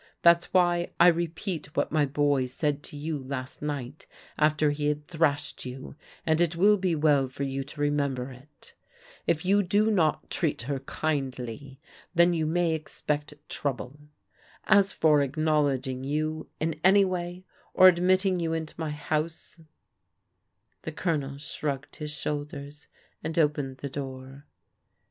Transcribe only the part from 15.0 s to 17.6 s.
acknowledging you in any way,